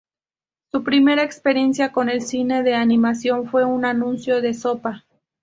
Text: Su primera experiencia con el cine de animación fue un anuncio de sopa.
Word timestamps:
Su 0.71 0.83
primera 0.83 1.21
experiencia 1.21 1.91
con 1.91 2.09
el 2.09 2.23
cine 2.23 2.63
de 2.63 2.73
animación 2.73 3.47
fue 3.47 3.65
un 3.65 3.85
anuncio 3.85 4.41
de 4.41 4.55
sopa. 4.55 5.05